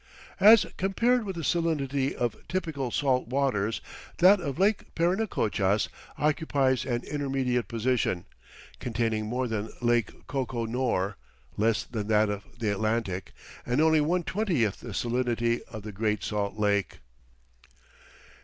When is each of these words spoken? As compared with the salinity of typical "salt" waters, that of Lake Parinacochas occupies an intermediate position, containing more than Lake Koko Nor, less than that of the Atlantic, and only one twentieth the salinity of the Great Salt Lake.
As 0.39 0.65
compared 0.77 1.25
with 1.25 1.35
the 1.35 1.43
salinity 1.43 2.15
of 2.15 2.35
typical 2.47 2.89
"salt" 2.89 3.27
waters, 3.27 3.81
that 4.17 4.39
of 4.41 4.57
Lake 4.57 4.95
Parinacochas 4.95 5.89
occupies 6.17 6.85
an 6.85 7.03
intermediate 7.03 7.67
position, 7.67 8.25
containing 8.79 9.27
more 9.27 9.47
than 9.47 9.69
Lake 9.79 10.25
Koko 10.25 10.65
Nor, 10.65 11.17
less 11.55 11.83
than 11.83 12.07
that 12.07 12.31
of 12.31 12.45
the 12.57 12.71
Atlantic, 12.71 13.31
and 13.63 13.79
only 13.79 14.01
one 14.01 14.23
twentieth 14.23 14.79
the 14.79 14.95
salinity 14.95 15.61
of 15.69 15.83
the 15.83 15.91
Great 15.91 16.23
Salt 16.23 16.57
Lake. 16.57 16.97